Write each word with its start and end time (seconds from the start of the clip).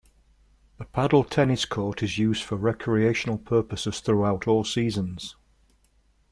A 0.79 0.85
paddle 0.85 1.23
tennis 1.23 1.63
court 1.63 2.01
is 2.01 2.17
used 2.17 2.41
for 2.43 2.55
recreational 2.55 3.37
purposes 3.37 3.99
throughout 3.99 4.47
all 4.47 4.63
seasons. 4.63 5.35